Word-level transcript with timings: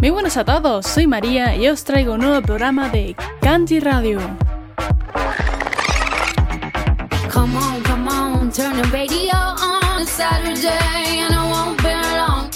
Muy 0.00 0.10
buenos 0.10 0.36
a 0.36 0.44
todos, 0.44 0.86
soy 0.86 1.06
María 1.06 1.56
y 1.56 1.68
os 1.68 1.82
traigo 1.84 2.14
un 2.14 2.20
nuevo 2.20 2.42
programa 2.42 2.90
de 2.90 3.16
Candy 3.40 3.80
Radio. 3.80 4.20
Come 7.32 7.56
on, 7.56 7.82
come 7.82 8.08
on, 8.08 8.52
turn 8.52 8.76
the 8.76 8.88
radio 8.92 9.34
on 9.34 10.02
It's 10.02 10.10
Saturday 10.12 11.20
and 11.20 11.34
I 11.34 11.50
won't 11.50 11.82
be 11.82 11.88
long. 11.88 12.50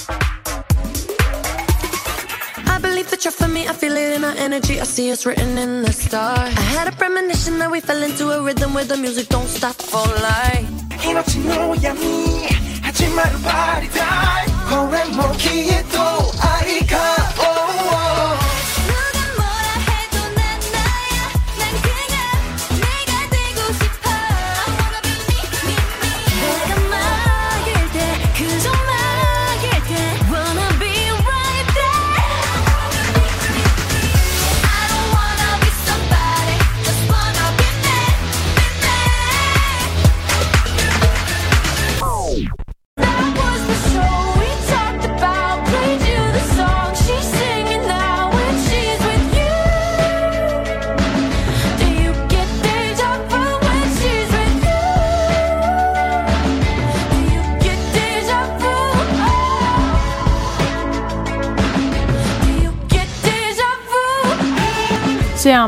I 2.67 2.79
believe 2.79 3.09
that 3.11 3.25
you're 3.25 3.33
for 3.33 3.49
me, 3.49 3.67
I 3.67 3.73
feel 3.73 3.97
it 3.97 4.17
in 4.17 4.25
our 4.25 4.37
energy, 4.37 4.79
I 4.79 4.85
see 4.85 5.09
it's 5.09 5.25
written 5.25 5.57
in 5.57 5.83
the 5.83 5.93
stars. 5.93 6.55
I 6.57 6.61
had 6.77 6.89
a 6.89 6.93
premonition 6.93 7.59
that 7.61 7.71
we 7.71 7.81
fell 7.81 8.03
into 8.03 8.31
a 8.33 8.43
rhythm 8.43 8.75
where 8.75 8.85
the 8.85 8.99
music 8.99 9.29
don't 9.29 9.49
stop 9.49 9.77
for 9.77 10.07
life. 10.21 10.69
이 11.03 11.15
너지 11.15 11.39
너와 11.41 11.75
니 11.77 12.49
하지만 12.83 13.43
말이 13.43 13.89
다 13.91 14.50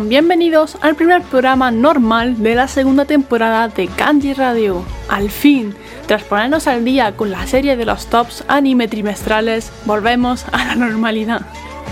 Bienvenidos 0.00 0.78
al 0.80 0.94
primer 0.94 1.20
programa 1.20 1.70
normal 1.70 2.42
de 2.42 2.54
la 2.54 2.66
segunda 2.66 3.04
temporada 3.04 3.68
de 3.68 3.88
Kanji 3.88 4.32
Radio. 4.32 4.82
Al 5.10 5.30
fin, 5.30 5.74
tras 6.06 6.22
ponernos 6.22 6.66
al 6.66 6.82
día 6.82 7.14
con 7.14 7.30
la 7.30 7.46
serie 7.46 7.76
de 7.76 7.84
los 7.84 8.06
tops 8.06 8.42
anime 8.48 8.88
trimestrales, 8.88 9.70
volvemos 9.84 10.46
a 10.50 10.64
la 10.64 10.76
normalidad. 10.76 11.42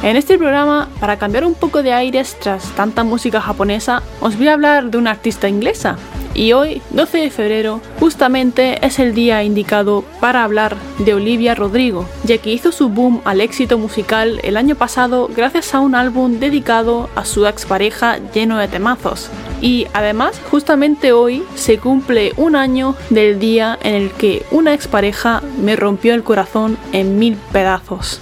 En 0.02 0.16
este 0.16 0.38
programa, 0.38 0.88
para 0.98 1.18
cambiar 1.18 1.44
un 1.44 1.52
poco 1.52 1.82
de 1.82 1.92
aires 1.92 2.38
tras 2.40 2.64
tanta 2.74 3.04
música 3.04 3.38
japonesa, 3.38 4.02
os 4.22 4.38
voy 4.38 4.48
a 4.48 4.54
hablar 4.54 4.90
de 4.90 4.96
una 4.96 5.10
artista 5.10 5.46
inglesa. 5.46 5.98
Y 6.34 6.52
hoy, 6.52 6.80
12 6.90 7.18
de 7.18 7.30
febrero, 7.30 7.80
justamente 7.98 8.84
es 8.86 8.98
el 8.98 9.14
día 9.14 9.42
indicado 9.42 10.04
para 10.20 10.44
hablar 10.44 10.76
de 10.98 11.14
Olivia 11.14 11.54
Rodrigo, 11.54 12.06
ya 12.24 12.38
que 12.38 12.52
hizo 12.52 12.72
su 12.72 12.88
boom 12.88 13.20
al 13.24 13.41
éxito 13.41 13.78
musical 13.78 14.40
el 14.44 14.56
año 14.56 14.76
pasado 14.76 15.28
gracias 15.34 15.74
a 15.74 15.80
un 15.80 15.94
álbum 15.94 16.38
dedicado 16.38 17.10
a 17.16 17.24
su 17.24 17.46
expareja 17.46 18.19
lleno 18.32 18.58
de 18.58 18.69
temazos. 18.69 19.28
Y 19.60 19.86
además, 19.92 20.40
justamente 20.50 21.12
hoy 21.12 21.42
se 21.54 21.78
cumple 21.78 22.32
un 22.36 22.56
año 22.56 22.94
del 23.10 23.38
día 23.38 23.78
en 23.82 23.94
el 23.94 24.10
que 24.10 24.46
una 24.50 24.72
expareja 24.72 25.42
me 25.60 25.76
rompió 25.76 26.14
el 26.14 26.22
corazón 26.22 26.78
en 26.92 27.19
mil 27.19 27.36
pedazos. 27.52 28.20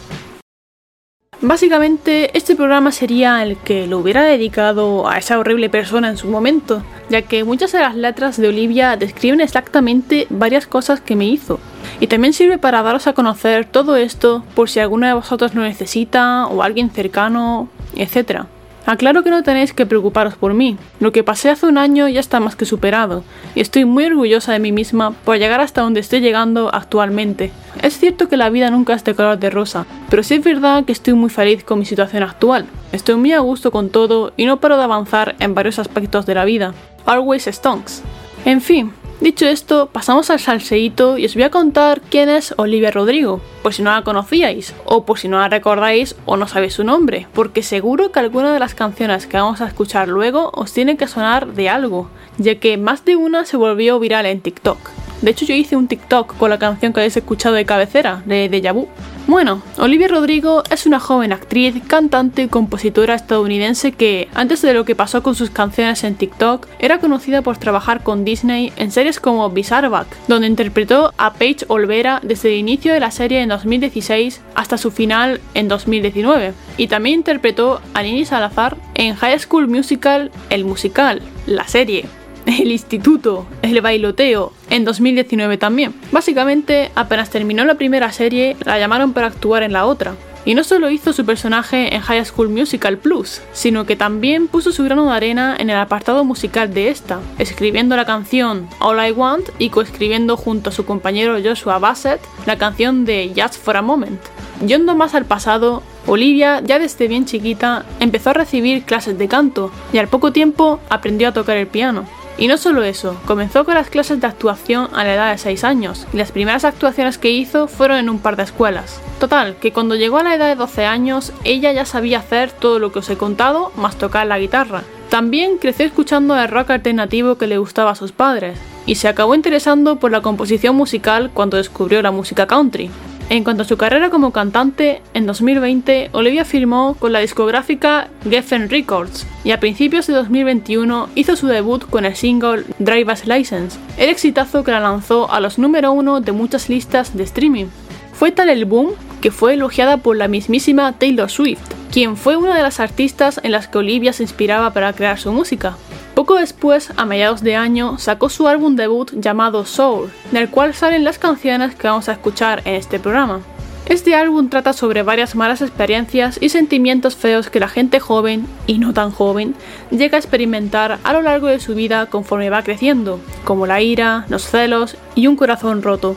Básicamente, 1.40 2.36
este 2.36 2.56
programa 2.56 2.90
sería 2.90 3.44
el 3.44 3.56
que 3.58 3.86
lo 3.86 3.98
hubiera 3.98 4.24
dedicado 4.24 5.08
a 5.08 5.18
esa 5.18 5.38
horrible 5.38 5.70
persona 5.70 6.08
en 6.08 6.16
su 6.16 6.26
momento, 6.26 6.82
ya 7.10 7.22
que 7.22 7.44
muchas 7.44 7.70
de 7.70 7.78
las 7.78 7.94
letras 7.94 8.38
de 8.38 8.48
Olivia 8.48 8.96
describen 8.96 9.40
exactamente 9.40 10.26
varias 10.30 10.66
cosas 10.66 11.00
que 11.00 11.14
me 11.14 11.26
hizo. 11.26 11.60
Y 12.00 12.08
también 12.08 12.32
sirve 12.32 12.58
para 12.58 12.82
daros 12.82 13.06
a 13.06 13.12
conocer 13.12 13.66
todo 13.66 13.94
esto 13.94 14.44
por 14.56 14.68
si 14.68 14.80
alguno 14.80 15.06
de 15.06 15.12
vosotros 15.12 15.54
lo 15.54 15.62
necesita 15.62 16.48
o 16.48 16.64
alguien 16.64 16.90
cercano, 16.90 17.68
etc. 17.94 18.46
Aclaro 18.88 19.22
que 19.22 19.28
no 19.28 19.42
tenéis 19.42 19.74
que 19.74 19.84
preocuparos 19.84 20.36
por 20.36 20.54
mí. 20.54 20.78
Lo 20.98 21.12
que 21.12 21.22
pasé 21.22 21.50
hace 21.50 21.66
un 21.66 21.76
año 21.76 22.08
ya 22.08 22.20
está 22.20 22.40
más 22.40 22.56
que 22.56 22.64
superado, 22.64 23.22
y 23.54 23.60
estoy 23.60 23.84
muy 23.84 24.06
orgullosa 24.06 24.54
de 24.54 24.60
mí 24.60 24.72
misma 24.72 25.10
por 25.10 25.36
llegar 25.36 25.60
hasta 25.60 25.82
donde 25.82 26.00
estoy 26.00 26.20
llegando 26.20 26.74
actualmente. 26.74 27.52
Es 27.82 27.98
cierto 27.98 28.30
que 28.30 28.38
la 28.38 28.48
vida 28.48 28.70
nunca 28.70 28.94
es 28.94 29.04
de 29.04 29.14
color 29.14 29.38
de 29.38 29.50
rosa, 29.50 29.84
pero 30.08 30.22
sí 30.22 30.36
es 30.36 30.42
verdad 30.42 30.86
que 30.86 30.92
estoy 30.92 31.12
muy 31.12 31.28
feliz 31.28 31.64
con 31.64 31.78
mi 31.78 31.84
situación 31.84 32.22
actual. 32.22 32.64
Estoy 32.90 33.16
muy 33.16 33.32
a 33.32 33.40
gusto 33.40 33.70
con 33.70 33.90
todo 33.90 34.32
y 34.38 34.46
no 34.46 34.58
paro 34.58 34.78
de 34.78 34.84
avanzar 34.84 35.36
en 35.38 35.54
varios 35.54 35.78
aspectos 35.78 36.24
de 36.24 36.34
la 36.34 36.46
vida. 36.46 36.72
Always 37.04 37.44
stonks. 37.44 38.02
En 38.46 38.62
fin, 38.62 38.94
Dicho 39.20 39.46
esto, 39.46 39.88
pasamos 39.92 40.30
al 40.30 40.38
salseíto 40.38 41.18
y 41.18 41.26
os 41.26 41.34
voy 41.34 41.42
a 41.42 41.50
contar 41.50 42.00
quién 42.02 42.28
es 42.28 42.54
Olivia 42.56 42.92
Rodrigo, 42.92 43.40
por 43.64 43.74
si 43.74 43.82
no 43.82 43.90
la 43.90 44.02
conocíais, 44.02 44.76
o 44.84 45.04
por 45.04 45.18
si 45.18 45.26
no 45.26 45.38
la 45.38 45.48
recordáis 45.48 46.14
o 46.24 46.36
no 46.36 46.46
sabéis 46.46 46.74
su 46.74 46.84
nombre, 46.84 47.26
porque 47.34 47.64
seguro 47.64 48.12
que 48.12 48.20
alguna 48.20 48.52
de 48.52 48.60
las 48.60 48.76
canciones 48.76 49.26
que 49.26 49.36
vamos 49.36 49.60
a 49.60 49.66
escuchar 49.66 50.06
luego 50.06 50.52
os 50.54 50.72
tiene 50.72 50.96
que 50.96 51.08
sonar 51.08 51.48
de 51.54 51.68
algo, 51.68 52.08
ya 52.38 52.60
que 52.60 52.76
más 52.76 53.04
de 53.04 53.16
una 53.16 53.44
se 53.44 53.56
volvió 53.56 53.98
viral 53.98 54.24
en 54.26 54.40
TikTok. 54.40 54.78
De 55.22 55.32
hecho, 55.32 55.44
yo 55.44 55.54
hice 55.54 55.76
un 55.76 55.88
TikTok 55.88 56.36
con 56.36 56.50
la 56.50 56.58
canción 56.58 56.92
que 56.92 57.00
habéis 57.00 57.16
escuchado 57.16 57.54
de 57.56 57.64
cabecera, 57.64 58.22
de 58.24 58.48
Deja 58.48 58.72
Vu. 58.72 58.88
Bueno, 59.26 59.62
Olivia 59.76 60.08
Rodrigo 60.08 60.62
es 60.70 60.86
una 60.86 61.00
joven 61.00 61.32
actriz, 61.32 61.74
cantante 61.86 62.44
y 62.44 62.48
compositora 62.48 63.14
estadounidense 63.14 63.92
que, 63.92 64.28
antes 64.34 64.62
de 64.62 64.72
lo 64.72 64.86
que 64.86 64.94
pasó 64.94 65.22
con 65.22 65.34
sus 65.34 65.50
canciones 65.50 66.02
en 66.04 66.14
TikTok, 66.14 66.66
era 66.78 66.98
conocida 66.98 67.42
por 67.42 67.58
trabajar 67.58 68.02
con 68.02 68.24
Disney 68.24 68.72
en 68.76 68.90
series 68.90 69.20
como 69.20 69.50
Bizarre 69.50 69.88
donde 70.28 70.46
interpretó 70.46 71.12
a 71.18 71.34
Paige 71.34 71.66
Olvera 71.68 72.20
desde 72.22 72.48
el 72.48 72.56
inicio 72.56 72.94
de 72.94 73.00
la 73.00 73.10
serie 73.10 73.42
en 73.42 73.50
2016 73.50 74.40
hasta 74.54 74.78
su 74.78 74.90
final 74.90 75.40
en 75.54 75.68
2019. 75.68 76.54
Y 76.76 76.86
también 76.86 77.16
interpretó 77.16 77.80
a 77.94 78.02
Nini 78.02 78.24
Salazar 78.24 78.76
en 78.94 79.14
High 79.14 79.40
School 79.40 79.68
Musical, 79.68 80.30
el 80.48 80.64
musical, 80.64 81.22
la 81.46 81.66
serie, 81.68 82.06
el 82.58 82.72
instituto, 82.72 83.46
el 83.60 83.80
bailoteo, 83.80 84.52
en 84.70 84.84
2019 84.84 85.58
también. 85.58 85.94
Básicamente, 86.12 86.90
apenas 86.94 87.30
terminó 87.30 87.64
la 87.64 87.74
primera 87.74 88.10
serie, 88.10 88.56
la 88.64 88.78
llamaron 88.78 89.12
para 89.12 89.26
actuar 89.26 89.62
en 89.62 89.74
la 89.74 89.84
otra. 89.84 90.14
Y 90.44 90.54
no 90.54 90.64
solo 90.64 90.88
hizo 90.88 91.12
su 91.12 91.26
personaje 91.26 91.94
en 91.94 92.00
High 92.00 92.24
School 92.24 92.48
Musical 92.48 92.96
Plus, 92.96 93.42
sino 93.52 93.84
que 93.84 93.96
también 93.96 94.48
puso 94.48 94.72
su 94.72 94.82
grano 94.82 95.04
de 95.04 95.12
arena 95.12 95.56
en 95.58 95.68
el 95.68 95.76
apartado 95.76 96.24
musical 96.24 96.72
de 96.72 96.88
esta, 96.88 97.20
escribiendo 97.38 97.96
la 97.96 98.06
canción 98.06 98.66
All 98.80 99.06
I 99.06 99.12
Want 99.12 99.50
y 99.58 99.68
coescribiendo 99.68 100.38
junto 100.38 100.70
a 100.70 100.72
su 100.72 100.86
compañero 100.86 101.36
Joshua 101.44 101.78
Bassett 101.78 102.20
la 102.46 102.56
canción 102.56 103.04
de 103.04 103.30
Just 103.36 103.62
for 103.62 103.76
a 103.76 103.82
Moment. 103.82 104.20
Yendo 104.66 104.96
más 104.96 105.14
al 105.14 105.26
pasado, 105.26 105.82
Olivia, 106.06 106.62
ya 106.64 106.78
desde 106.78 107.08
bien 107.08 107.26
chiquita, 107.26 107.84
empezó 108.00 108.30
a 108.30 108.34
recibir 108.34 108.84
clases 108.84 109.18
de 109.18 109.28
canto 109.28 109.70
y 109.92 109.98
al 109.98 110.08
poco 110.08 110.32
tiempo 110.32 110.80
aprendió 110.88 111.28
a 111.28 111.32
tocar 111.32 111.58
el 111.58 111.66
piano. 111.66 112.06
Y 112.38 112.46
no 112.46 112.56
solo 112.56 112.84
eso, 112.84 113.16
comenzó 113.26 113.64
con 113.64 113.74
las 113.74 113.90
clases 113.90 114.20
de 114.20 114.28
actuación 114.28 114.88
a 114.94 115.02
la 115.02 115.14
edad 115.14 115.30
de 115.32 115.38
6 115.38 115.64
años, 115.64 116.06
y 116.12 116.18
las 116.18 116.30
primeras 116.30 116.64
actuaciones 116.64 117.18
que 117.18 117.30
hizo 117.30 117.66
fueron 117.66 117.98
en 117.98 118.08
un 118.08 118.20
par 118.20 118.36
de 118.36 118.44
escuelas. 118.44 119.00
Total, 119.18 119.56
que 119.56 119.72
cuando 119.72 119.96
llegó 119.96 120.18
a 120.18 120.22
la 120.22 120.36
edad 120.36 120.46
de 120.46 120.54
12 120.54 120.86
años, 120.86 121.32
ella 121.42 121.72
ya 121.72 121.84
sabía 121.84 122.20
hacer 122.20 122.52
todo 122.52 122.78
lo 122.78 122.92
que 122.92 123.00
os 123.00 123.10
he 123.10 123.16
contado, 123.16 123.72
más 123.76 123.96
tocar 123.96 124.26
la 124.28 124.38
guitarra. 124.38 124.84
También 125.10 125.58
creció 125.58 125.84
escuchando 125.84 126.38
el 126.38 126.48
rock 126.48 126.70
alternativo 126.70 127.36
que 127.36 127.48
le 127.48 127.58
gustaba 127.58 127.90
a 127.90 127.96
sus 127.96 128.12
padres, 128.12 128.56
y 128.86 128.94
se 128.94 129.08
acabó 129.08 129.34
interesando 129.34 129.96
por 129.96 130.12
la 130.12 130.20
composición 130.20 130.76
musical 130.76 131.30
cuando 131.34 131.56
descubrió 131.56 132.02
la 132.02 132.12
música 132.12 132.46
country. 132.46 132.88
En 133.30 133.44
cuanto 133.44 133.62
a 133.62 133.66
su 133.66 133.76
carrera 133.76 134.08
como 134.08 134.32
cantante, 134.32 135.02
en 135.12 135.26
2020 135.26 136.08
Olivia 136.12 136.46
firmó 136.46 136.96
con 136.98 137.12
la 137.12 137.18
discográfica 137.18 138.08
Geffen 138.24 138.70
Records 138.70 139.26
y 139.44 139.50
a 139.50 139.60
principios 139.60 140.06
de 140.06 140.14
2021 140.14 141.10
hizo 141.14 141.36
su 141.36 141.46
debut 141.46 141.84
con 141.90 142.06
el 142.06 142.16
single 142.16 142.64
Driver's 142.78 143.26
License, 143.26 143.78
el 143.98 144.08
exitazo 144.08 144.64
que 144.64 144.70
la 144.70 144.80
lanzó 144.80 145.30
a 145.30 145.40
los 145.40 145.58
número 145.58 145.92
uno 145.92 146.22
de 146.22 146.32
muchas 146.32 146.70
listas 146.70 147.14
de 147.14 147.24
streaming. 147.24 147.66
Fue 148.14 148.32
tal 148.32 148.48
el 148.48 148.64
boom 148.64 148.92
que 149.20 149.30
fue 149.30 149.54
elogiada 149.54 149.98
por 149.98 150.16
la 150.16 150.26
mismísima 150.26 150.92
Taylor 150.92 151.28
Swift, 151.28 151.60
quien 151.92 152.16
fue 152.16 152.36
una 152.36 152.56
de 152.56 152.62
las 152.62 152.80
artistas 152.80 153.40
en 153.42 153.52
las 153.52 153.68
que 153.68 153.78
Olivia 153.78 154.14
se 154.14 154.22
inspiraba 154.22 154.72
para 154.72 154.94
crear 154.94 155.18
su 155.18 155.32
música. 155.32 155.76
Poco 156.18 156.34
después, 156.34 156.90
a 156.96 157.04
mediados 157.04 157.42
de 157.42 157.54
año, 157.54 157.96
sacó 157.96 158.28
su 158.28 158.48
álbum 158.48 158.74
debut 158.74 159.12
llamado 159.12 159.64
Soul, 159.64 160.10
del 160.32 160.50
cual 160.50 160.74
salen 160.74 161.04
las 161.04 161.16
canciones 161.16 161.76
que 161.76 161.86
vamos 161.86 162.08
a 162.08 162.12
escuchar 162.14 162.60
en 162.64 162.74
este 162.74 162.98
programa. 162.98 163.40
Este 163.86 164.16
álbum 164.16 164.48
trata 164.48 164.72
sobre 164.72 165.04
varias 165.04 165.36
malas 165.36 165.62
experiencias 165.62 166.36
y 166.42 166.48
sentimientos 166.48 167.14
feos 167.14 167.50
que 167.50 167.60
la 167.60 167.68
gente 167.68 168.00
joven, 168.00 168.48
y 168.66 168.80
no 168.80 168.92
tan 168.92 169.12
joven, 169.12 169.54
llega 169.92 170.16
a 170.16 170.18
experimentar 170.18 170.98
a 171.04 171.12
lo 171.12 171.22
largo 171.22 171.46
de 171.46 171.60
su 171.60 171.76
vida 171.76 172.06
conforme 172.06 172.50
va 172.50 172.64
creciendo, 172.64 173.20
como 173.44 173.68
la 173.68 173.80
ira, 173.80 174.26
los 174.28 174.42
celos 174.42 174.96
y 175.14 175.28
un 175.28 175.36
corazón 175.36 175.82
roto. 175.82 176.16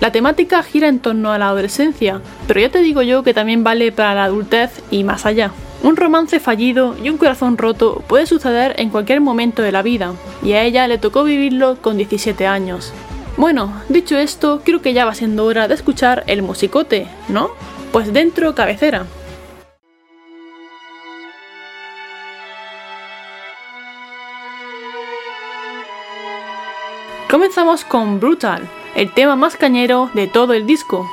La 0.00 0.12
temática 0.12 0.62
gira 0.62 0.88
en 0.88 0.98
torno 0.98 1.32
a 1.32 1.38
la 1.38 1.48
adolescencia, 1.48 2.20
pero 2.46 2.60
ya 2.60 2.68
te 2.68 2.82
digo 2.82 3.00
yo 3.00 3.22
que 3.22 3.32
también 3.32 3.64
vale 3.64 3.92
para 3.92 4.14
la 4.14 4.24
adultez 4.24 4.82
y 4.90 5.04
más 5.04 5.24
allá. 5.24 5.52
Un 5.80 5.96
romance 5.96 6.40
fallido 6.40 6.96
y 7.02 7.08
un 7.08 7.18
corazón 7.18 7.56
roto 7.56 8.02
puede 8.08 8.26
suceder 8.26 8.74
en 8.78 8.90
cualquier 8.90 9.20
momento 9.20 9.62
de 9.62 9.70
la 9.70 9.82
vida, 9.82 10.12
y 10.42 10.52
a 10.52 10.64
ella 10.64 10.88
le 10.88 10.98
tocó 10.98 11.22
vivirlo 11.22 11.76
con 11.80 11.96
17 11.96 12.46
años. 12.46 12.92
Bueno, 13.36 13.72
dicho 13.88 14.18
esto, 14.18 14.62
creo 14.64 14.82
que 14.82 14.92
ya 14.92 15.04
va 15.04 15.14
siendo 15.14 15.44
hora 15.44 15.68
de 15.68 15.74
escuchar 15.74 16.24
el 16.26 16.42
musicote, 16.42 17.06
¿no? 17.28 17.50
Pues 17.92 18.12
dentro 18.12 18.56
cabecera. 18.56 19.06
Comenzamos 27.30 27.84
con 27.84 28.18
Brutal, 28.18 28.68
el 28.96 29.12
tema 29.14 29.36
más 29.36 29.56
cañero 29.56 30.10
de 30.14 30.26
todo 30.26 30.54
el 30.54 30.66
disco. 30.66 31.08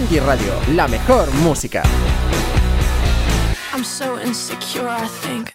Kanji 0.00 0.18
Radio, 0.20 0.54
la 0.74 0.88
mejor 0.88 1.30
música. 1.44 1.82
I'm 3.74 3.84
so 3.84 4.18
insecure, 4.18 4.88
I 4.88 5.06
think 5.06 5.54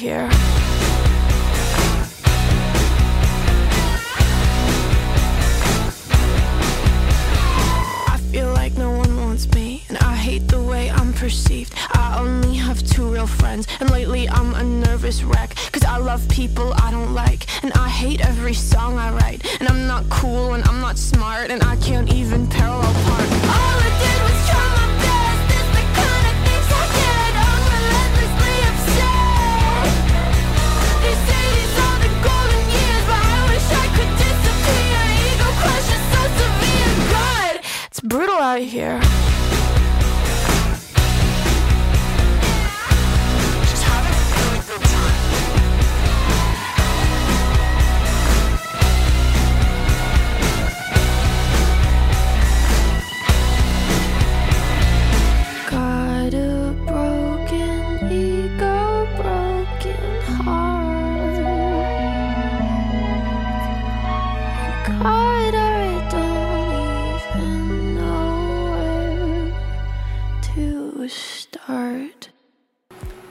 here. 0.00 0.39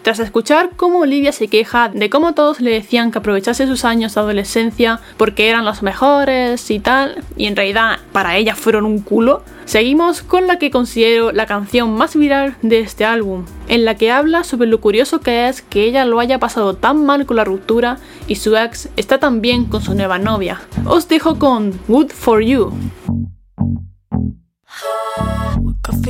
Tras 0.10 0.18
escuchar 0.18 0.72
cómo 0.76 1.02
Olivia 1.02 1.32
se 1.32 1.50
queja 1.50 1.90
de 1.90 2.10
cómo 2.10 2.34
todos 2.34 2.62
le 2.62 2.72
decían 2.72 3.12
que 3.12 3.20
aprovechase 3.20 3.68
sus 3.68 3.86
años 3.86 4.16
de 4.16 4.22
adolescencia 4.22 5.02
porque 5.18 5.50
eran 5.50 5.66
los 5.66 5.84
mejores 5.84 6.72
y 6.72 6.80
tal, 6.80 7.24
y 7.38 7.46
en 7.46 7.56
realidad 7.56 8.00
para 8.12 8.36
ella 8.36 8.56
fueron 8.56 8.86
un 8.86 9.02
culo, 9.02 9.44
seguimos 9.66 10.24
con 10.24 10.48
la 10.48 10.58
que 10.58 10.72
considero 10.72 11.32
la 11.32 11.46
canción 11.46 11.96
más 11.96 12.16
viral 12.16 12.56
de 12.64 12.80
este 12.80 13.06
álbum, 13.06 13.46
en 13.68 13.86
la 13.86 13.94
que 13.94 14.10
habla 14.10 14.44
sobre 14.44 14.68
lo 14.68 14.82
curioso 14.82 15.20
que 15.20 15.48
es 15.48 15.62
que 15.62 15.84
ella 15.84 16.06
lo 16.06 16.20
haya 16.20 16.40
pasado 16.40 16.74
tan 16.74 17.06
mal 17.06 17.28
con 17.28 17.38
la 17.38 17.44
ruptura 17.44 18.00
y 18.26 18.38
su 18.38 18.58
ex 18.58 18.90
está 18.96 19.20
tan 19.20 19.42
bien 19.42 19.66
con 19.66 19.84
su 19.84 19.94
nueva 19.94 20.18
novia. 20.18 20.60
Os 20.86 21.08
dejo 21.08 21.38
con 21.38 21.80
Good 21.88 22.10
for 22.10 22.42
You. 22.42 22.74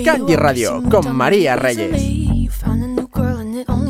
Kanji 0.06 0.38
Radio 0.38 0.82
con 0.89 1.13
María 1.13 1.58
Reyes. 1.58 2.28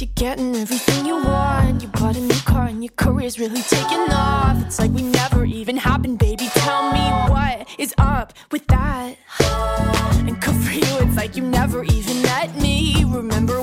You're 0.00 0.10
getting 0.14 0.54
everything 0.54 1.06
you 1.06 1.16
want. 1.16 1.82
You 1.82 1.88
bought 1.88 2.16
a 2.16 2.20
new 2.20 2.40
car 2.44 2.66
and 2.66 2.84
your 2.84 2.92
career's 2.96 3.38
really 3.38 3.62
taking 3.62 4.12
off. 4.12 4.64
It's 4.64 4.78
like 4.78 4.92
we 4.92 5.02
never 5.02 5.44
even 5.44 5.76
happened, 5.76 6.18
baby. 6.18 6.48
Tell 6.54 6.92
me 6.92 7.00
what 7.30 7.68
is 7.78 7.94
up 7.98 8.32
with 8.52 8.66
that? 8.68 9.16
And 9.40 10.40
good 10.40 10.54
for 10.54 10.72
you, 10.72 11.06
it's 11.06 11.16
like 11.16 11.36
you 11.36 11.42
never 11.42 11.82
even 11.84 12.22
met 12.22 12.54
me. 12.60 13.04
Remember 13.08 13.57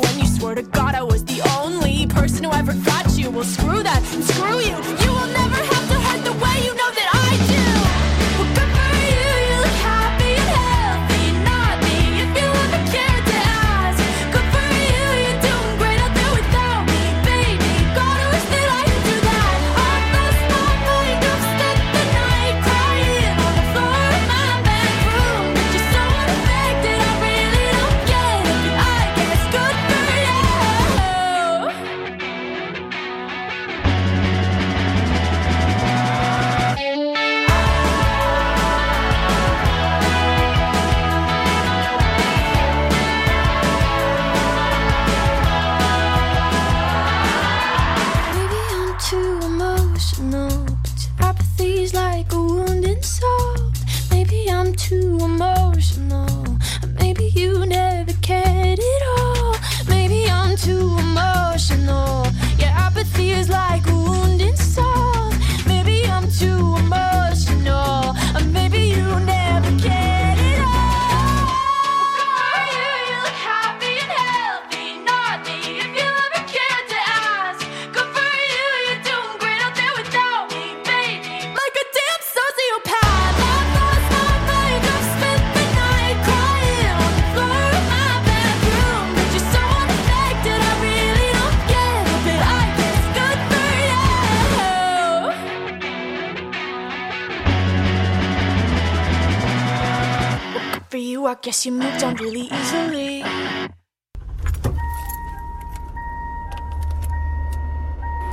you, 101.65 101.81
I 101.81 101.85
guess 101.85 102.01
you 102.01 102.01
moved 102.01 102.03
on 102.03 102.15
really 102.15 102.49
easily. 102.51 103.23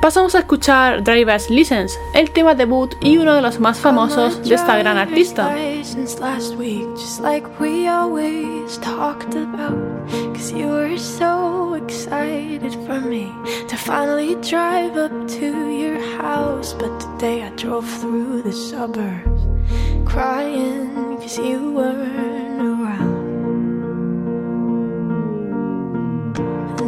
Pasamos 0.01 0.35
a 0.35 0.41
escuchar 0.41 1.05
Driver's 1.05 1.49
License, 1.49 1.97
el 2.12 2.33
tema 2.33 2.57
debut 2.57 2.93
y 3.01 3.19
uno 3.19 3.37
de 3.37 3.43
los 3.43 3.61
más 3.61 3.79
famosos 3.79 4.43
de 4.43 4.57
esta 4.57 4.77
gran 4.77 4.99
artista. 4.99 5.55
Since 5.85 6.19
last 6.19 6.57
week, 6.57 6.85
just 6.97 7.21
like 7.21 7.47
we 7.61 7.87
always 7.87 8.79
talked 8.79 9.37
about. 9.37 9.79
Cause 10.35 10.51
you 10.53 10.67
were 10.67 10.99
so 10.99 11.75
excited 11.75 12.75
for 12.85 13.01
me 13.01 13.31
to 13.69 13.77
finally 13.77 14.35
drive 14.43 14.97
up 14.97 15.12
to 15.39 15.71
your 15.71 16.01
house. 16.21 16.75
But 16.75 16.99
today 16.99 17.45
I 17.45 17.51
drove 17.51 17.89
through 18.01 18.43
the 18.43 18.53
suburbs 18.53 19.47
crying 20.05 21.17
cause 21.19 21.39
you 21.39 21.73
weren't 21.73 22.42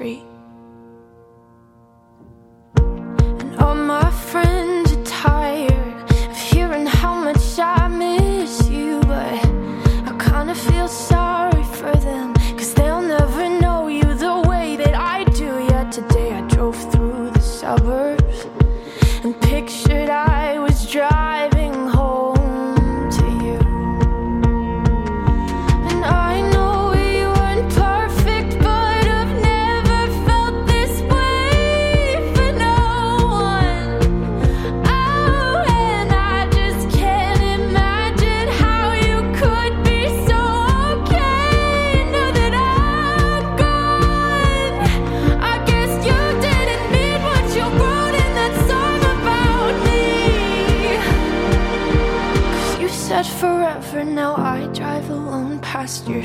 your 0.00 0.35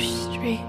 street. 0.07 0.60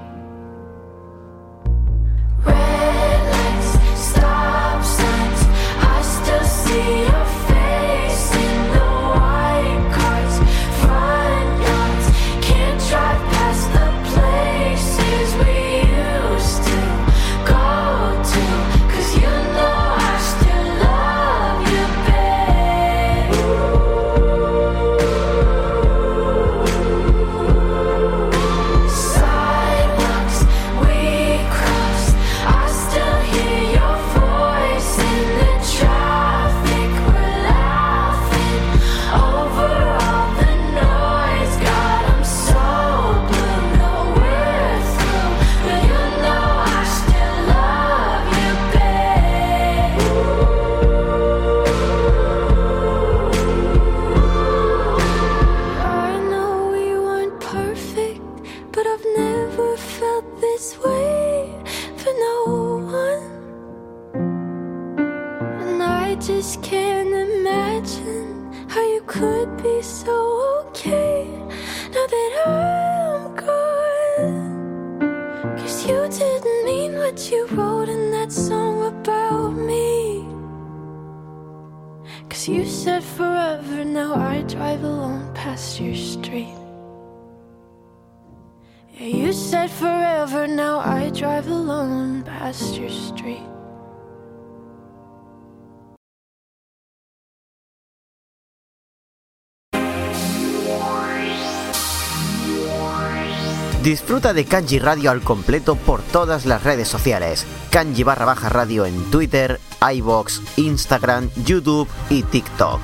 Disfruta 103.82 104.32
de 104.32 104.44
Kanji 104.44 104.78
Radio 104.78 105.10
al 105.10 105.22
completo 105.22 105.74
por 105.74 106.02
todas 106.02 106.46
las 106.46 106.62
redes 106.62 106.86
sociales. 106.86 107.44
Kanji 107.70 108.04
barra 108.04 108.24
baja 108.24 108.48
radio 108.48 108.86
en 108.86 109.10
Twitter, 109.10 109.58
iBox, 109.94 110.40
Instagram, 110.56 111.30
YouTube 111.44 111.88
y 112.08 112.22
TikTok. 112.22 112.80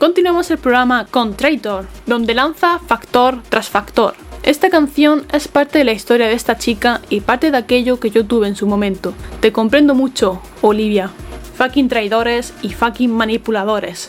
Continuamos 0.00 0.50
el 0.50 0.58
programa 0.58 1.06
con 1.06 1.36
Traitor, 1.36 1.86
donde 2.06 2.34
lanza 2.34 2.80
factor 2.80 3.42
tras 3.48 3.70
factor. 3.70 4.14
Esta 4.42 4.70
canción 4.70 5.24
es 5.32 5.46
parte 5.46 5.78
de 5.78 5.84
la 5.84 5.92
historia 5.92 6.26
de 6.26 6.34
esta 6.34 6.58
chica 6.58 7.00
y 7.10 7.20
parte 7.20 7.52
de 7.52 7.58
aquello 7.58 8.00
que 8.00 8.10
yo 8.10 8.26
tuve 8.26 8.48
en 8.48 8.56
su 8.56 8.66
momento. 8.66 9.14
Te 9.40 9.52
comprendo 9.52 9.94
mucho, 9.94 10.42
Olivia 10.62 11.12
fucking 11.56 11.88
traidores 11.88 12.52
y 12.62 12.70
fucking 12.70 13.10
manipuladores. 13.10 14.08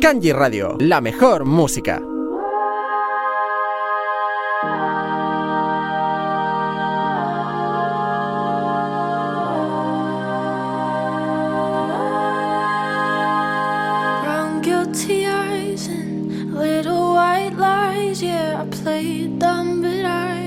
Kanji 0.00 0.32
Radio, 0.32 0.76
la 0.80 1.00
mejor 1.00 1.44
música. 1.44 2.02
little 16.62 17.14
white 17.14 17.54
lies. 17.56 18.22
Yeah, 18.22 18.62
I 18.62 18.64
played 18.70 19.38
dumb, 19.38 19.82
but 19.82 20.04
I 20.04 20.41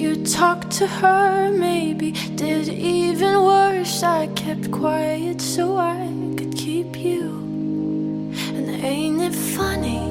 you 0.00 0.16
talked 0.24 0.70
to 0.70 0.86
her. 0.86 1.50
Maybe 1.50 2.12
did 2.34 2.68
even 2.68 3.44
worse. 3.44 4.02
I 4.02 4.28
kept 4.28 4.70
quiet 4.70 5.42
so 5.42 5.76
I 5.76 6.08
could 6.38 6.56
keep 6.56 6.96
you. 6.96 7.28
And 8.56 8.70
ain't 8.82 9.20
it 9.20 9.34
funny 9.34 10.04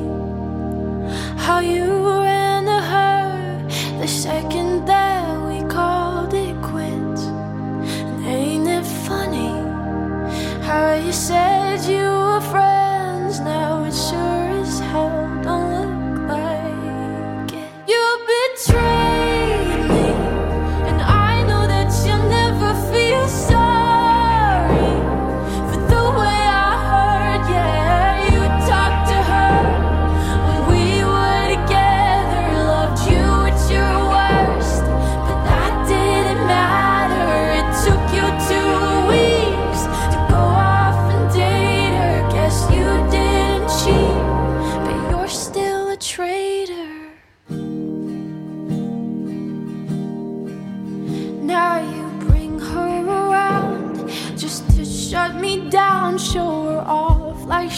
how 1.45 1.59
you 1.59 1.87
ran 2.21 2.65
to 2.65 2.79
her 2.93 3.67
the 3.99 4.07
second 4.07 4.58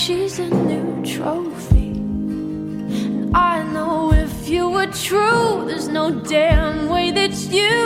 she's 0.02 0.40
a 0.40 0.50
new 0.50 1.06
trophy. 1.06 1.92
And 1.92 3.38
I 3.38 3.62
know 3.72 4.12
if 4.12 4.50
you 4.50 4.68
were 4.68 4.88
true, 4.88 5.66
there's 5.68 5.88
no 5.88 6.10
damn 6.10 6.90
way 6.90 7.12
that 7.12 7.36
you 7.52 7.81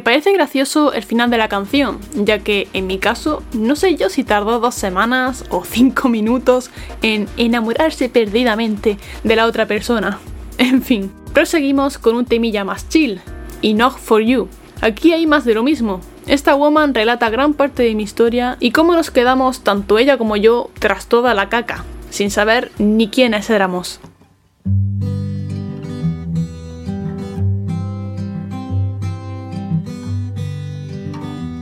Me 0.00 0.04
parece 0.04 0.32
gracioso 0.32 0.94
el 0.94 1.02
final 1.02 1.28
de 1.28 1.36
la 1.36 1.48
canción, 1.48 1.98
ya 2.14 2.38
que 2.38 2.68
en 2.72 2.86
mi 2.86 2.96
caso 2.96 3.42
no 3.52 3.76
sé 3.76 3.96
yo 3.96 4.08
si 4.08 4.24
tardó 4.24 4.58
dos 4.58 4.74
semanas 4.74 5.44
o 5.50 5.62
cinco 5.70 6.08
minutos 6.08 6.70
en 7.02 7.28
enamorarse 7.36 8.08
perdidamente 8.08 8.96
de 9.24 9.36
la 9.36 9.44
otra 9.44 9.66
persona. 9.66 10.18
En 10.56 10.80
fin, 10.82 11.12
proseguimos 11.34 11.98
con 11.98 12.16
un 12.16 12.24
temilla 12.24 12.64
más 12.64 12.88
chill, 12.88 13.20
Enough 13.60 13.98
for 13.98 14.22
You. 14.22 14.48
Aquí 14.80 15.12
hay 15.12 15.26
más 15.26 15.44
de 15.44 15.52
lo 15.52 15.62
mismo. 15.62 16.00
Esta 16.26 16.54
woman 16.54 16.94
relata 16.94 17.28
gran 17.28 17.52
parte 17.52 17.82
de 17.82 17.94
mi 17.94 18.04
historia 18.04 18.56
y 18.58 18.70
cómo 18.70 18.94
nos 18.94 19.10
quedamos 19.10 19.60
tanto 19.64 19.98
ella 19.98 20.16
como 20.16 20.36
yo 20.36 20.70
tras 20.78 21.08
toda 21.08 21.34
la 21.34 21.50
caca, 21.50 21.84
sin 22.08 22.30
saber 22.30 22.72
ni 22.78 23.08
quiénes 23.08 23.50
éramos. 23.50 24.00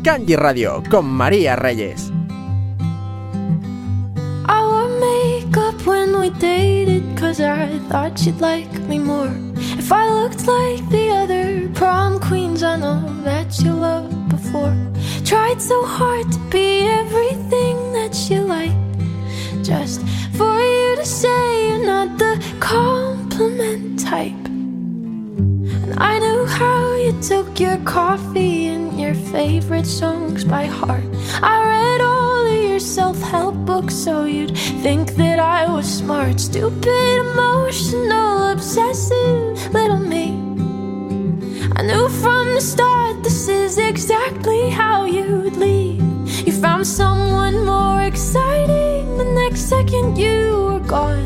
Kanji 0.08 0.36
Radio 0.36 0.82
con 0.88 1.04
María 1.04 1.54
Reyes. 1.54 2.10
Makeup 5.00 5.86
when 5.86 6.18
we 6.18 6.30
dated 6.30 7.04
Cause 7.14 7.42
I 7.42 7.78
thought 7.90 8.24
you'd 8.24 8.40
like 8.40 8.72
me 8.88 8.98
more. 8.98 9.30
If 9.76 9.92
I 9.92 10.08
looked 10.08 10.46
like 10.46 10.88
the 10.88 11.10
other 11.10 11.68
prom 11.74 12.18
queens 12.20 12.62
I 12.62 12.76
know 12.76 13.02
that 13.24 13.60
you 13.60 13.74
loved 13.74 14.30
before. 14.30 14.74
Tried 15.26 15.60
so 15.60 15.84
hard 15.84 16.32
to 16.32 16.38
be 16.48 16.88
everything 16.88 17.76
that 17.92 18.30
you 18.30 18.40
like 18.44 18.72
Just 19.62 20.00
for 20.32 20.58
you 20.58 20.96
to 20.96 21.04
say 21.04 21.68
you're 21.68 21.84
not 21.84 22.16
the 22.16 22.42
compliment 22.60 24.00
type 24.00 24.37
I 26.00 26.20
knew 26.20 26.46
how 26.46 26.94
you 26.94 27.12
took 27.20 27.58
your 27.58 27.76
coffee 27.78 28.68
and 28.68 29.00
your 29.00 29.14
favorite 29.14 29.86
songs 29.86 30.44
by 30.44 30.66
heart. 30.66 31.02
I 31.42 31.56
read 31.66 32.00
all 32.00 32.46
of 32.46 32.70
your 32.70 32.78
self 32.78 33.20
help 33.20 33.56
books 33.66 33.96
so 33.96 34.24
you'd 34.24 34.56
think 34.84 35.16
that 35.16 35.40
I 35.40 35.68
was 35.68 35.86
smart. 35.86 36.38
Stupid, 36.38 36.86
emotional, 36.86 38.52
obsessive 38.52 39.74
little 39.74 39.98
me. 39.98 40.38
I 41.74 41.82
knew 41.82 42.08
from 42.08 42.54
the 42.54 42.60
start 42.60 43.24
this 43.24 43.48
is 43.48 43.78
exactly 43.78 44.70
how 44.70 45.04
you'd 45.04 45.56
leave. 45.56 46.00
You 46.46 46.52
found 46.52 46.86
someone 46.86 47.64
more 47.64 48.02
exciting, 48.02 49.18
the 49.18 49.24
next 49.24 49.62
second 49.62 50.16
you 50.16 50.64
were 50.64 50.80
gone. 50.86 51.17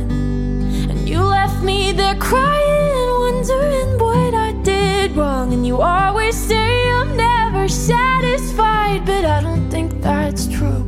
You 5.73 5.81
always 5.81 6.37
say 6.37 6.91
I'm 6.91 7.17
never 7.17 7.67
satisfied, 7.67 9.07
but 9.07 9.25
I 9.25 9.41
don't 9.41 9.71
think 9.71 10.03
that's 10.03 10.47
true. 10.47 10.85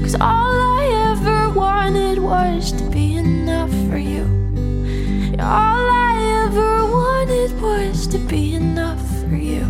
Cause 0.00 0.14
all 0.14 0.56
I 0.80 0.84
ever 1.10 1.50
wanted 1.50 2.18
was 2.18 2.72
to 2.80 2.84
be 2.84 3.16
enough 3.16 3.68
for 3.90 3.98
you. 3.98 4.24
All 5.38 5.86
I 6.12 6.46
ever 6.46 6.86
wanted 6.86 7.50
was 7.60 8.06
to 8.06 8.18
be 8.20 8.54
enough 8.54 9.02
for 9.20 9.36
you. 9.36 9.66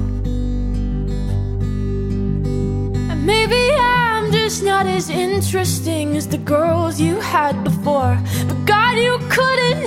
And 3.11 3.27
maybe 3.27 3.63
I'm 3.81 4.31
just 4.31 4.63
not 4.63 4.87
as 4.87 5.11
interesting 5.11 6.17
as 6.17 6.29
the 6.29 6.39
girls 6.39 7.01
you 7.01 7.19
had 7.19 7.65
before. 7.65 8.17
But 8.47 8.65
God, 8.65 8.97
you 8.97 9.19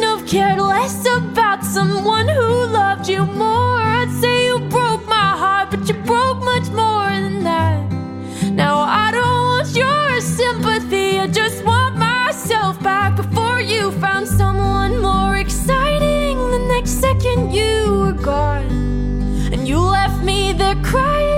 couldn't 0.03 0.19
have 0.19 0.29
cared 0.29 0.59
less 0.59 1.05
about 1.05 1.63
someone 1.63 2.27
who 2.27 2.65
loved 2.65 3.07
you 3.07 3.25
more. 3.25 3.79
I'd 3.79 4.11
say 4.21 4.47
you 4.47 4.59
broke 4.69 5.05
my 5.07 5.31
heart, 5.41 5.71
but 5.71 5.87
you 5.87 5.95
broke 6.03 6.39
much 6.43 6.67
more 6.69 7.09
than 7.09 7.43
that. 7.43 7.91
Now 8.51 8.79
I 8.79 9.11
don't 9.11 9.43
want 9.51 9.75
your 9.75 10.19
sympathy, 10.21 11.19
I 11.19 11.27
just 11.27 11.63
want 11.63 11.95
myself 11.95 12.81
back 12.81 13.15
before 13.15 13.61
you 13.61 13.91
found 13.93 14.27
someone 14.27 15.01
more 15.01 15.37
exciting. 15.37 16.37
The 16.51 16.65
next 16.73 16.99
second 16.99 17.53
you 17.53 17.99
were 18.01 18.13
gone, 18.31 18.71
and 19.53 19.67
you 19.67 19.79
left 19.79 20.23
me 20.23 20.53
there 20.53 20.75
crying 20.83 21.32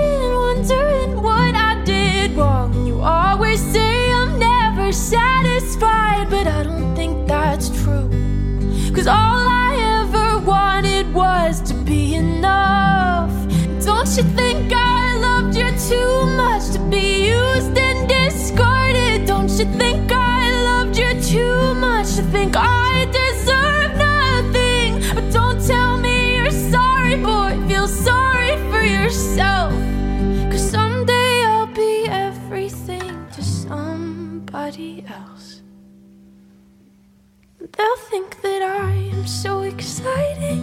Am 39.26 39.30
so 39.30 39.62
exciting. 39.62 40.62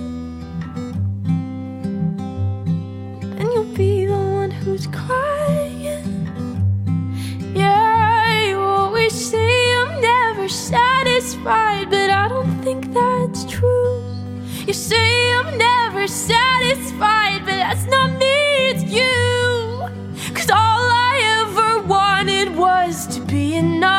And 3.37 3.41
you'll 3.51 3.75
be 3.75 4.05
the 4.05 4.13
one 4.15 4.51
who's 4.51 4.87
crying. 4.87 6.05
Yeah, 7.53 8.47
you 8.47 8.57
always 8.57 9.13
say 9.13 9.75
I'm 9.81 9.99
never 9.99 10.47
satisfied, 10.47 11.89
but 11.89 12.09
I 12.09 12.29
don't 12.29 12.61
think 12.61 12.93
that's 12.93 13.43
true. 13.51 14.01
You 14.65 14.71
say 14.71 15.33
I'm 15.33 15.57
never 15.57 16.07
satisfied, 16.07 17.41
but 17.43 17.57
that's 17.57 17.85
not 17.87 18.11
me, 18.17 18.69
it's 18.69 18.85
you. 18.85 20.33
Cause 20.33 20.49
all 20.49 20.87
I 21.09 21.43
ever 21.43 21.85
wanted 21.85 22.55
was 22.55 23.07
to 23.07 23.19
be 23.25 23.55
enough. 23.55 23.92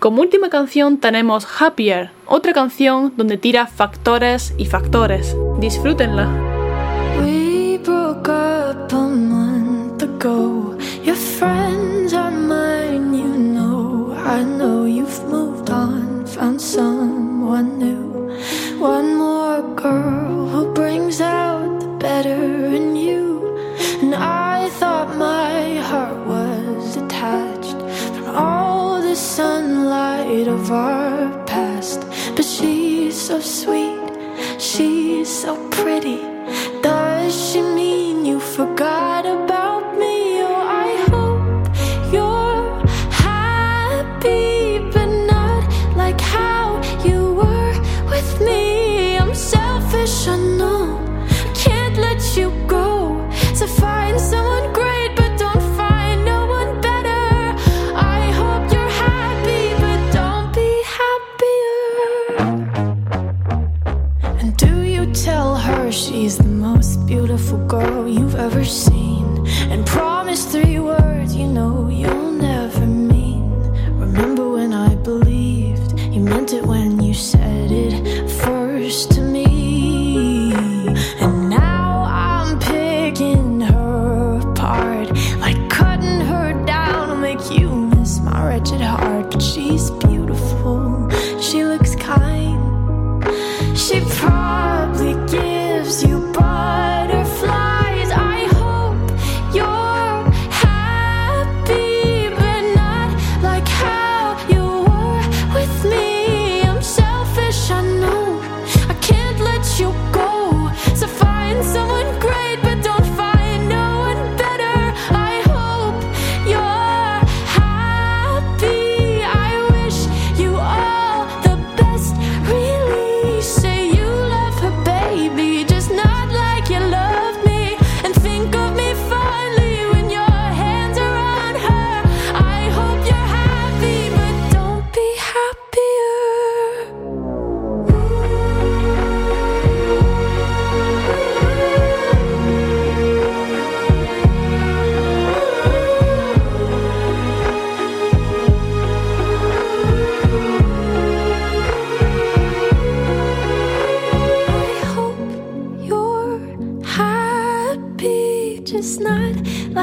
Como 0.00 0.22
última 0.22 0.48
canción 0.48 0.96
tenemos 0.96 1.46
Happier, 1.60 2.10
otra 2.24 2.54
canción 2.54 3.12
donde 3.18 3.36
tira 3.36 3.66
factores 3.66 4.54
y 4.56 4.64
factores. 4.64 5.36
Disfrútenla. 5.58 6.50
Our 30.70 31.44
past. 31.44 32.00
But 32.36 32.44
she's 32.44 33.20
so 33.20 33.40
sweet, 33.40 34.00
she's 34.58 35.28
so 35.28 35.56
pretty. 35.70 36.20
Does 36.82 37.32
she 37.34 37.62
mean 37.62 38.24
you 38.24 38.40
forgot 38.40 39.26
about 39.26 39.59
she 93.90 94.00
promised 94.02 94.39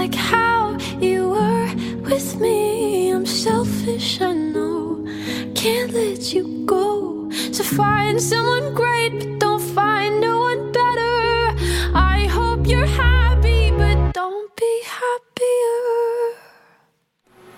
like 0.07 0.15
how 0.15 0.77
you 0.99 1.29
were 1.29 1.67
with 2.03 2.39
me. 2.39 3.11
I'm 3.11 3.25
selfish, 3.25 4.21
I 4.21 4.33
know. 4.33 5.03
Can't 5.53 5.91
let 5.93 6.33
you 6.33 6.65
go. 6.65 7.29
So 7.51 7.63
find 7.63 8.19
someone 8.21 8.73
great, 8.73 9.11
but 9.19 9.39
don't 9.39 9.61
find 9.75 10.21
no 10.21 10.39
one 10.39 10.71
better. 10.71 11.55
I 11.93 12.27
hope 12.27 12.67
you're 12.67 12.87
happy, 12.87 13.71
but 13.71 14.13
don't 14.13 14.49
be 14.55 14.81
happier. 14.85 16.37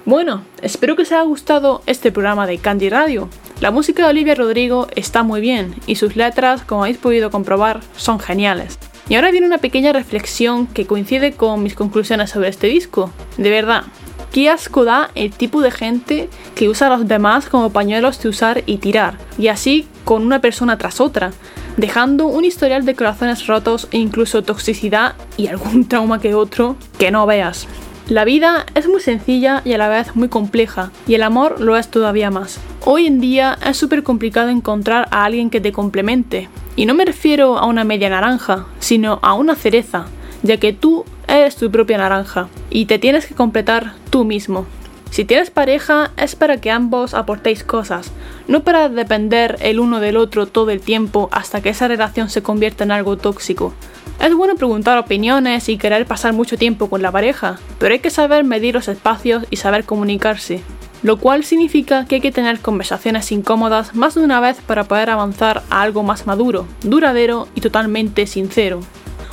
Bueno, 0.06 0.44
espero 0.64 0.96
que 0.96 1.04
os 1.04 1.12
haya 1.12 1.22
gustado 1.24 1.84
este 1.86 2.12
programa 2.12 2.48
de 2.48 2.58
Candy 2.58 2.90
Radio. 2.90 3.30
La 3.62 3.70
música 3.70 4.04
de 4.04 4.10
Olivia 4.10 4.34
Rodrigo 4.34 4.88
está 4.96 5.22
muy 5.22 5.42
bien 5.42 5.76
y 5.86 5.96
sus 5.96 6.16
letras, 6.16 6.64
como 6.64 6.84
habéis 6.84 6.98
podido 6.98 7.30
comprobar, 7.30 7.82
son 7.96 8.20
geniales. 8.20 8.80
Y 9.10 9.16
ahora 9.16 9.32
viene 9.32 9.48
una 9.48 9.58
pequeña 9.58 9.92
reflexión 9.92 10.68
que 10.68 10.86
coincide 10.86 11.34
con 11.34 11.64
mis 11.64 11.74
conclusiones 11.74 12.30
sobre 12.30 12.50
este 12.50 12.68
disco. 12.68 13.12
De 13.38 13.50
verdad, 13.50 13.84
qué 14.32 14.52
asco 14.52 14.86
da 14.86 15.10
el 15.16 15.32
tipo 15.32 15.62
de 15.62 15.72
gente 15.72 16.30
que 16.54 16.70
usa 16.70 16.88
a 16.88 16.98
los 16.98 17.08
demás 17.08 17.50
como 17.50 17.72
pañuelos 17.72 18.22
de 18.22 18.30
usar 18.30 18.64
y 18.68 18.78
tirar, 18.78 19.18
y 19.40 19.48
así 19.48 19.88
con 20.06 20.24
una 20.24 20.42
persona 20.42 20.78
tras 20.78 21.02
otra, 21.02 21.32
dejando 21.78 22.28
un 22.28 22.46
historial 22.46 22.86
de 22.86 22.94
corazones 22.94 23.48
rotos 23.48 23.88
e 23.92 23.98
incluso 23.98 24.44
toxicidad 24.44 25.16
y 25.38 25.48
algún 25.48 25.86
trauma 25.88 26.22
que 26.22 26.36
otro 26.36 26.76
que 27.00 27.10
no 27.10 27.26
veas. 27.26 27.68
La 28.10 28.26
vida 28.26 28.66
es 28.76 28.88
muy 28.88 29.02
sencilla 29.02 29.62
y 29.66 29.74
a 29.74 29.78
la 29.80 29.90
vez 29.90 30.16
muy 30.16 30.30
compleja, 30.30 30.92
y 31.08 31.16
el 31.16 31.24
amor 31.24 31.62
lo 31.62 31.78
es 31.78 31.90
todavía 31.90 32.30
más. 32.30 32.60
Hoy 32.86 33.08
en 33.08 33.20
día 33.20 33.58
es 33.66 33.78
súper 33.78 34.04
complicado 34.04 34.50
encontrar 34.50 35.08
a 35.10 35.26
alguien 35.26 35.50
que 35.50 35.62
te 35.62 35.72
complemente, 35.72 36.48
y 36.80 36.86
no 36.86 36.94
me 36.94 37.04
refiero 37.04 37.58
a 37.58 37.66
una 37.66 37.84
media 37.84 38.10
naranja, 38.10 38.66
sino 38.80 39.20
a 39.22 39.34
una 39.34 39.56
cereza, 39.56 40.06
ya 40.44 40.56
que 40.56 40.72
tú 40.72 41.04
eres 41.28 41.58
tu 41.58 41.70
propia 41.70 41.98
naranja, 41.98 42.48
y 42.70 42.86
te 42.86 42.98
tienes 42.98 43.26
que 43.26 43.36
completar 43.36 43.96
tú 44.10 44.24
mismo. 44.24 44.66
Si 45.12 45.26
tienes 45.26 45.52
pareja 45.52 46.12
es 46.16 46.38
para 46.38 46.62
que 46.62 46.72
ambos 46.72 47.14
aportéis 47.16 47.66
cosas, 47.66 48.14
no 48.48 48.64
para 48.64 48.88
depender 48.88 49.58
el 49.60 49.82
uno 49.82 50.00
del 50.00 50.16
otro 50.16 50.46
todo 50.46 50.70
el 50.70 50.80
tiempo 50.80 51.28
hasta 51.34 51.60
que 51.60 51.68
esa 51.68 51.90
relación 51.90 52.30
se 52.30 52.42
convierta 52.42 52.86
en 52.86 52.92
algo 52.92 53.18
tóxico. 53.18 53.74
Es 54.22 54.34
bueno 54.34 54.56
preguntar 54.56 54.98
opiniones 54.98 55.68
y 55.68 55.78
querer 55.78 56.06
pasar 56.06 56.32
mucho 56.32 56.58
tiempo 56.58 56.90
con 56.90 57.02
la 57.02 57.12
pareja, 57.12 57.60
pero 57.78 57.94
hay 57.94 58.00
que 58.00 58.10
saber 58.10 58.46
medir 58.46 58.76
los 58.76 58.88
espacios 58.88 59.44
y 59.50 59.58
saber 59.58 59.84
comunicarse, 59.84 60.62
lo 61.04 61.18
cual 61.18 61.44
significa 61.44 62.06
que 62.06 62.16
hay 62.16 62.22
que 62.22 62.32
tener 62.32 62.60
conversaciones 62.60 63.32
incómodas 63.32 63.96
más 63.96 64.16
de 64.16 64.22
una 64.22 64.40
vez 64.40 64.58
para 64.66 64.84
poder 64.84 65.10
avanzar 65.10 65.64
a 65.70 65.82
algo 65.82 66.04
más 66.04 66.28
maduro, 66.28 66.66
duradero 66.84 67.48
y 67.56 67.62
totalmente 67.62 68.28
sincero. 68.28 68.82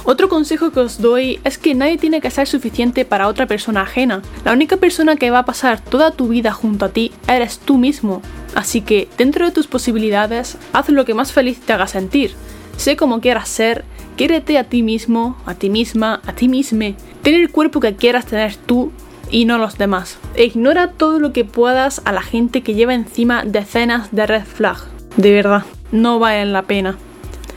Otro 0.09 0.29
consejo 0.29 0.70
que 0.70 0.79
os 0.79 1.00
doy 1.00 1.40
es 1.42 1.59
que 1.59 1.74
nadie 1.74 1.98
tiene 1.98 2.20
que 2.20 2.31
ser 2.31 2.46
suficiente 2.46 3.05
para 3.05 3.26
otra 3.26 3.46
persona 3.46 3.83
ajena. 3.83 4.22
La 4.44 4.52
única 4.52 4.76
persona 4.76 5.16
que 5.16 5.31
va 5.31 5.40
a 5.40 5.44
pasar 5.44 5.81
toda 5.81 6.12
tu 6.12 6.29
vida 6.29 6.52
junto 6.52 6.85
a 6.85 6.90
ti 6.90 7.11
eres 7.26 7.59
tú 7.59 7.76
mismo. 7.76 8.22
Así 8.55 8.83
que, 8.83 9.09
dentro 9.18 9.44
de 9.44 9.50
tus 9.50 9.66
posibilidades, 9.66 10.59
haz 10.72 10.88
lo 10.90 11.05
que 11.05 11.14
más 11.14 11.33
feliz 11.33 11.59
te 11.59 11.72
haga 11.72 11.88
sentir. 11.88 12.35
Sé 12.76 12.96
como 12.96 13.20
quieras 13.20 13.48
ser, 13.48 13.85
quiérete 14.16 14.59
a 14.59 14.64
ti 14.64 14.85
mismo, 14.85 15.37
a 15.44 15.55
ti 15.55 15.70
misma, 15.70 16.20
a 16.24 16.33
ti 16.35 16.46
misma. 16.46 16.92
Ten 17.22 17.35
el 17.35 17.50
cuerpo 17.50 17.81
que 17.81 17.96
quieras 17.96 18.26
tener 18.26 18.55
tú 18.55 18.92
y 19.30 19.44
no 19.44 19.58
los 19.58 19.78
demás. 19.78 20.18
E 20.34 20.44
ignora 20.44 20.92
todo 20.92 21.18
lo 21.18 21.32
que 21.32 21.44
puedas 21.44 22.02
a 22.04 22.12
la 22.12 22.22
gente 22.22 22.62
que 22.62 22.74
lleva 22.74 22.94
encima 22.94 23.44
decenas 23.44 24.10
de 24.12 24.26
red 24.26 24.44
flag. 24.44 24.78
De 25.16 25.32
verdad, 25.32 25.64
no 25.92 26.18
valen 26.18 26.52
la 26.52 26.62
pena. 26.62 26.96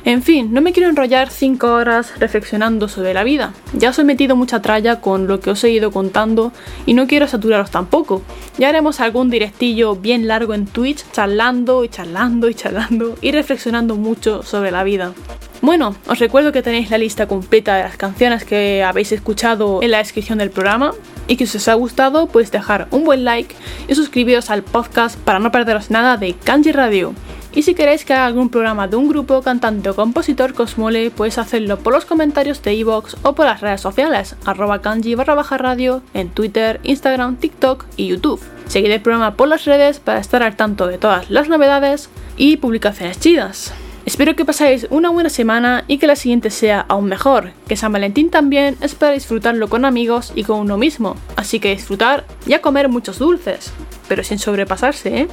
En 0.09 0.23
fin, 0.23 0.51
no 0.51 0.61
me 0.61 0.73
quiero 0.73 0.89
enrollar 0.89 1.29
5 1.29 1.71
horas 1.71 2.19
reflexionando 2.19 2.87
sobre 2.87 3.13
la 3.13 3.23
vida. 3.23 3.53
Ya 3.73 3.91
os 3.91 3.99
he 3.99 4.03
metido 4.03 4.35
mucha 4.35 4.59
tralla 4.59 5.01
con 5.01 5.27
lo 5.27 5.39
que 5.39 5.51
os 5.51 5.63
he 5.63 5.69
ido 5.69 5.91
contando 5.91 6.51
y 6.87 6.95
no 6.95 7.05
quiero 7.05 7.27
saturaros 7.27 7.69
tampoco. 7.69 8.23
Ya 8.57 8.69
haremos 8.69 9.01
algún 9.01 9.29
directillo 9.29 9.95
bien 9.95 10.27
largo 10.27 10.55
en 10.55 10.65
Twitch, 10.65 11.05
charlando 11.11 11.83
y 11.83 11.89
charlando 11.89 12.49
y 12.49 12.55
charlando 12.55 13.19
y 13.21 13.31
reflexionando 13.31 13.97
mucho 13.97 14.41
sobre 14.41 14.71
la 14.71 14.83
vida. 14.83 15.13
Bueno, 15.61 15.95
os 16.07 16.17
recuerdo 16.17 16.51
que 16.51 16.63
tenéis 16.63 16.89
la 16.89 16.97
lista 16.97 17.27
completa 17.27 17.75
de 17.75 17.83
las 17.83 17.95
canciones 17.95 18.45
que 18.45 18.83
habéis 18.83 19.11
escuchado 19.11 19.79
en 19.83 19.91
la 19.91 19.99
descripción 19.99 20.39
del 20.39 20.49
programa 20.49 20.91
y 21.27 21.35
que 21.35 21.45
si 21.45 21.57
os 21.57 21.67
ha 21.67 21.75
gustado 21.75 22.25
podéis 22.25 22.49
dejar 22.49 22.87
un 22.89 23.03
buen 23.03 23.25
like 23.25 23.53
y 23.87 23.93
suscribiros 23.93 24.49
al 24.49 24.63
podcast 24.63 25.19
para 25.19 25.37
no 25.37 25.51
perderos 25.51 25.91
nada 25.91 26.17
de 26.17 26.33
Kanji 26.33 26.71
Radio. 26.71 27.13
Y 27.53 27.63
si 27.63 27.73
queréis 27.73 28.05
que 28.05 28.13
haga 28.13 28.27
algún 28.27 28.49
programa 28.49 28.87
de 28.87 28.95
un 28.95 29.09
grupo, 29.09 29.41
cantante 29.41 29.89
o 29.89 29.95
compositor 29.95 30.53
que 30.53 30.61
os 30.61 30.77
mole, 30.77 31.09
podéis 31.09 31.39
hacerlo 31.39 31.79
por 31.79 31.93
los 31.93 32.05
comentarios 32.05 32.61
de 32.61 32.75
iVoox 32.75 33.15
o 33.23 33.33
por 33.33 33.47
las 33.47 33.61
redes 33.61 33.81
sociales, 33.81 34.35
arroba 34.45 34.81
kanji 34.81 35.15
barra 35.15 35.33
baja 35.33 35.57
radio, 35.57 36.03
en 36.13 36.29
Twitter, 36.29 36.79
Instagram, 36.83 37.37
TikTok 37.37 37.85
y 37.97 38.07
YouTube. 38.07 38.41
Seguid 38.67 38.91
el 38.91 39.01
programa 39.01 39.35
por 39.35 39.47
las 39.47 39.65
redes 39.65 39.99
para 39.99 40.19
estar 40.19 40.43
al 40.43 40.55
tanto 40.55 40.85
de 40.85 40.99
todas 40.99 41.31
las 41.31 41.49
novedades 41.49 42.09
y 42.37 42.57
publicaciones 42.57 43.19
chidas. 43.19 43.73
Espero 44.05 44.35
que 44.35 44.45
pasáis 44.45 44.87
una 44.89 45.09
buena 45.09 45.29
semana 45.29 45.83
y 45.87 45.97
que 45.97 46.07
la 46.07 46.15
siguiente 46.15 46.49
sea 46.49 46.85
aún 46.87 47.05
mejor, 47.05 47.51
que 47.67 47.75
San 47.75 47.91
Valentín 47.91 48.29
también 48.29 48.77
es 48.81 48.95
para 48.95 49.11
disfrutarlo 49.11 49.69
con 49.69 49.85
amigos 49.85 50.31
y 50.35 50.43
con 50.43 50.59
uno 50.59 50.77
mismo, 50.77 51.15
así 51.35 51.59
que 51.59 51.75
disfrutar 51.75 52.25
y 52.47 52.53
a 52.53 52.61
comer 52.61 52.89
muchos 52.89 53.19
dulces, 53.19 53.71
pero 54.07 54.23
sin 54.23 54.39
sobrepasarse, 54.39 55.21
¿eh? 55.21 55.27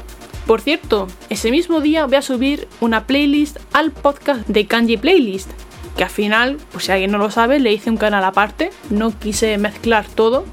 Por 0.47 0.61
cierto, 0.61 1.09
ese 1.29 1.51
mismo 1.51 1.81
día 1.81 2.07
voy 2.07 2.15
a 2.15 2.23
subir 2.23 2.69
una 2.81 3.07
playlist 3.07 3.59
al 3.73 3.91
podcast 3.91 4.47
de 4.47 4.67
Kanji 4.67 4.97
Playlist, 4.97 5.51
que 5.97 6.05
al 6.05 6.11
final, 6.11 6.59
pues 6.71 6.85
si 6.85 6.93
alguien 6.93 7.11
no 7.11 7.19
lo 7.19 7.33
sabe, 7.33 7.59
le 7.59 7.73
hice 7.73 7.91
un 7.91 7.97
canal 7.97 8.23
aparte, 8.23 8.71
no 8.89 9.19
quise 9.19 9.59
mezclar 9.59 10.07
todo. 10.07 10.45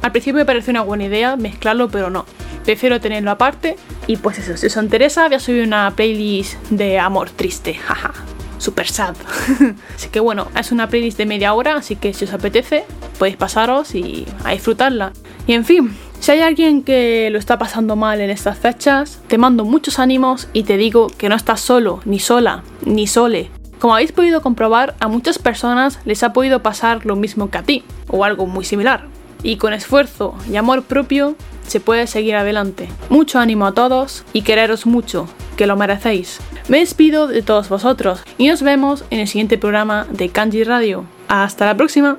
Al 0.00 0.10
principio 0.10 0.38
me 0.38 0.46
pareció 0.46 0.70
una 0.70 0.80
buena 0.80 1.04
idea 1.04 1.36
mezclarlo, 1.36 1.90
pero 1.90 2.08
no. 2.08 2.24
Prefiero 2.64 2.98
tenerlo 3.00 3.30
aparte 3.30 3.76
y 4.06 4.16
pues 4.16 4.38
eso, 4.38 4.56
si 4.56 4.66
os 4.66 4.76
interesa 4.76 5.26
voy 5.26 5.34
a 5.34 5.40
subir 5.40 5.64
una 5.64 5.90
playlist 5.94 6.54
de 6.70 6.98
amor 6.98 7.28
triste, 7.28 7.74
jaja. 7.74 8.14
Super 8.56 8.88
sad. 8.88 9.16
así 9.94 10.08
que 10.08 10.20
bueno, 10.20 10.48
es 10.58 10.72
una 10.72 10.88
playlist 10.88 11.18
de 11.18 11.26
media 11.26 11.52
hora, 11.52 11.74
así 11.74 11.96
que 11.96 12.14
si 12.14 12.24
os 12.24 12.32
apetece, 12.32 12.84
podéis 13.18 13.36
pasaros 13.36 13.94
y 13.94 14.26
a 14.44 14.52
disfrutarla. 14.52 15.12
Y 15.46 15.52
en 15.52 15.64
fin, 15.64 15.94
si 16.22 16.30
hay 16.30 16.40
alguien 16.40 16.84
que 16.84 17.30
lo 17.32 17.38
está 17.40 17.58
pasando 17.58 17.96
mal 17.96 18.20
en 18.20 18.30
estas 18.30 18.56
fechas, 18.56 19.20
te 19.26 19.38
mando 19.38 19.64
muchos 19.64 19.98
ánimos 19.98 20.46
y 20.52 20.62
te 20.62 20.76
digo 20.76 21.08
que 21.08 21.28
no 21.28 21.34
estás 21.34 21.60
solo, 21.60 22.00
ni 22.04 22.20
sola, 22.20 22.62
ni 22.84 23.08
sole. 23.08 23.50
Como 23.80 23.94
habéis 23.94 24.12
podido 24.12 24.40
comprobar, 24.40 24.94
a 25.00 25.08
muchas 25.08 25.40
personas 25.40 25.98
les 26.04 26.22
ha 26.22 26.32
podido 26.32 26.62
pasar 26.62 27.04
lo 27.06 27.16
mismo 27.16 27.50
que 27.50 27.58
a 27.58 27.64
ti, 27.64 27.82
o 28.06 28.24
algo 28.24 28.46
muy 28.46 28.64
similar. 28.64 29.08
Y 29.42 29.56
con 29.56 29.72
esfuerzo 29.72 30.36
y 30.48 30.54
amor 30.54 30.84
propio 30.84 31.34
se 31.66 31.80
puede 31.80 32.06
seguir 32.06 32.36
adelante. 32.36 32.88
Mucho 33.08 33.40
ánimo 33.40 33.66
a 33.66 33.74
todos 33.74 34.24
y 34.32 34.42
quereros 34.42 34.86
mucho, 34.86 35.26
que 35.56 35.66
lo 35.66 35.74
merecéis. 35.74 36.38
Me 36.68 36.78
despido 36.78 37.26
de 37.26 37.42
todos 37.42 37.68
vosotros 37.68 38.22
y 38.38 38.46
nos 38.46 38.62
vemos 38.62 39.04
en 39.10 39.18
el 39.18 39.26
siguiente 39.26 39.58
programa 39.58 40.06
de 40.08 40.28
Kanji 40.28 40.62
Radio. 40.62 41.04
Hasta 41.26 41.66
la 41.66 41.76
próxima. 41.76 42.16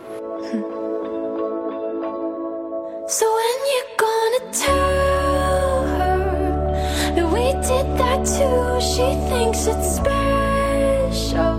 She 8.83 9.15
thinks 9.29 9.65
it's 9.65 9.95
special, 9.95 11.53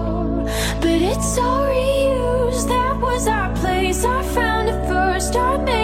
but 0.81 1.01
it's 1.11 1.39
all 1.39 1.67
reused. 1.67 2.69
That 2.69 3.01
was 3.01 3.27
our 3.27 3.51
place. 3.57 4.05
I 4.05 4.23
found 4.23 4.69
it 4.69 4.87
first. 4.87 5.35
I 5.35 5.57
made 5.57 5.84